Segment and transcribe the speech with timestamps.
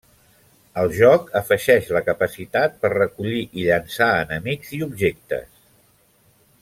[0.83, 5.47] El joc afegeix la capacitat per recollir i llançar enemics i objectes.